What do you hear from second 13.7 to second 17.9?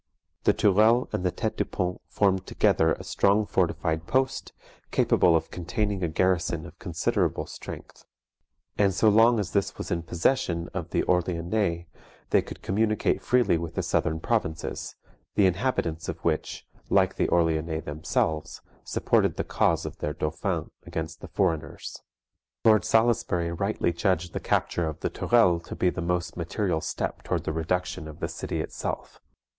the southern provinces, the inhabitants of which, like the Orleannais